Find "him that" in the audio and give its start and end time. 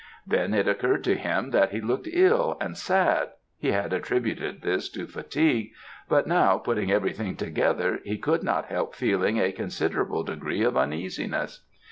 1.13-1.69